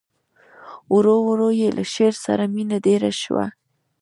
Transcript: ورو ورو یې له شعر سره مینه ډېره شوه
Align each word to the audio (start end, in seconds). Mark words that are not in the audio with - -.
ورو 0.93 1.15
ورو 1.27 1.49
یې 1.59 1.69
له 1.77 1.83
شعر 1.93 2.13
سره 2.25 2.43
مینه 2.53 2.77
ډېره 2.85 3.11
شوه 3.21 3.45